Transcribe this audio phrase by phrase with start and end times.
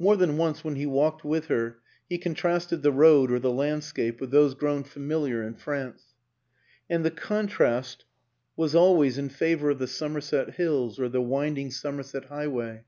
[0.00, 1.78] More than once when he walked with her
[2.08, 6.06] he contrasted the road or the landscape with those grown familiar in France;
[6.88, 8.04] and the contrast
[8.56, 12.82] was always in favor of the Somerset hills or the winding Somerset highway.